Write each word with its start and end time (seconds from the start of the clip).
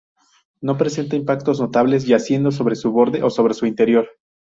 No 0.61 0.77
presenta 0.79 1.15
impactos 1.15 1.59
notables 1.61 2.07
yaciendo 2.07 2.49
sobre 2.49 2.75
su 2.75 2.89
borde 2.91 3.21
o 3.21 3.29
sobre 3.29 3.53
su 3.53 3.67
interior. 3.67 4.09